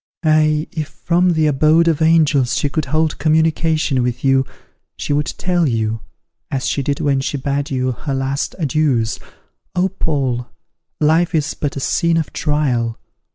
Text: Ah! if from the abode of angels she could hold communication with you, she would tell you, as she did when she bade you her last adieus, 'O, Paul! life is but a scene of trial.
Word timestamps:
Ah! 0.25 0.63
if 0.71 0.87
from 0.87 1.33
the 1.33 1.45
abode 1.45 1.87
of 1.87 2.01
angels 2.01 2.57
she 2.57 2.69
could 2.69 2.85
hold 2.85 3.19
communication 3.19 4.01
with 4.01 4.23
you, 4.25 4.47
she 4.97 5.13
would 5.13 5.27
tell 5.27 5.67
you, 5.69 5.99
as 6.49 6.67
she 6.67 6.81
did 6.81 6.99
when 6.99 7.19
she 7.21 7.37
bade 7.37 7.69
you 7.69 7.91
her 7.91 8.15
last 8.15 8.55
adieus, 8.57 9.19
'O, 9.75 9.89
Paul! 9.89 10.47
life 10.99 11.35
is 11.35 11.53
but 11.53 11.75
a 11.75 11.79
scene 11.79 12.17
of 12.17 12.33
trial. 12.33 12.97